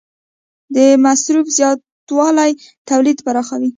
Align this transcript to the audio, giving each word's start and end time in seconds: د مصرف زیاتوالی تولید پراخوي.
د 0.75 0.77
مصرف 1.03 1.45
زیاتوالی 1.57 2.51
تولید 2.89 3.17
پراخوي. 3.25 3.69